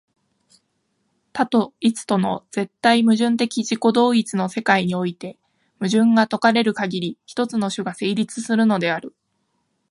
[1.31, 5.37] 多と一との絶対矛盾的自己同一の世界において、
[5.79, 9.13] 矛盾が解かれるかぎり、一つの種が成立するのである。